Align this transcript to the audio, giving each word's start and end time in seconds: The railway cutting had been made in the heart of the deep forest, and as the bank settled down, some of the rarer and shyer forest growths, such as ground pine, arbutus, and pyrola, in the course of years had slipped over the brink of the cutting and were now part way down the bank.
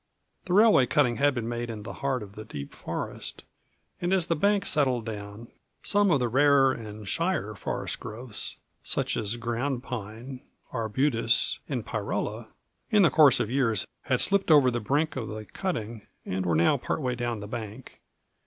The 0.45 0.53
railway 0.53 0.87
cutting 0.87 1.17
had 1.17 1.35
been 1.35 1.47
made 1.47 1.69
in 1.69 1.83
the 1.83 1.93
heart 2.01 2.23
of 2.23 2.33
the 2.33 2.43
deep 2.43 2.73
forest, 2.73 3.43
and 4.01 4.11
as 4.11 4.25
the 4.25 4.35
bank 4.35 4.65
settled 4.65 5.05
down, 5.05 5.49
some 5.83 6.09
of 6.09 6.19
the 6.19 6.27
rarer 6.27 6.71
and 6.71 7.07
shyer 7.07 7.53
forest 7.53 7.99
growths, 7.99 8.57
such 8.81 9.15
as 9.15 9.35
ground 9.35 9.83
pine, 9.83 10.41
arbutus, 10.73 11.59
and 11.69 11.85
pyrola, 11.85 12.47
in 12.89 13.03
the 13.03 13.11
course 13.11 13.39
of 13.39 13.51
years 13.51 13.85
had 14.05 14.21
slipped 14.21 14.49
over 14.49 14.71
the 14.71 14.79
brink 14.79 15.15
of 15.15 15.27
the 15.27 15.45
cutting 15.45 16.07
and 16.25 16.47
were 16.47 16.55
now 16.55 16.77
part 16.77 16.99
way 17.03 17.13
down 17.13 17.39
the 17.39 17.45
bank. 17.47 18.01